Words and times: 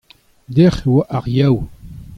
dec'h 0.55 0.83
e 0.87 0.89
oa 0.95 1.03
ar 1.17 1.25
Yaou. 1.35 1.57